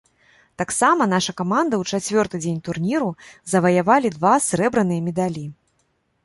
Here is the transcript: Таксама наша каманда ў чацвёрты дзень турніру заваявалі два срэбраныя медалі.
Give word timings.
Таксама 0.59 1.05
наша 1.09 1.33
каманда 1.41 1.75
ў 1.83 1.97
чацвёрты 1.97 2.35
дзень 2.45 2.55
турніру 2.69 3.11
заваявалі 3.53 4.13
два 4.17 4.33
срэбраныя 4.49 5.01
медалі. 5.13 5.45